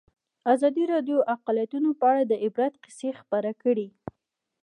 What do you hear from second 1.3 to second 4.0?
اقلیتونه په اړه د عبرت کیسې خبر کړي.